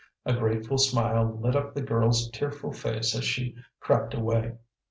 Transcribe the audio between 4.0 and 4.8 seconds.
away.